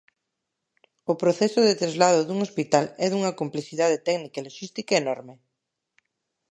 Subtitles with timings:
[1.11, 5.35] O proceso de traslado dun hospital é dunha complexidade técnica e loxística enorme.